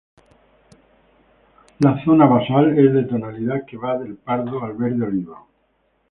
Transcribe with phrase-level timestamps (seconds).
[1.77, 5.45] La zona basal es de tonalidad que va del pardo al verde oliva.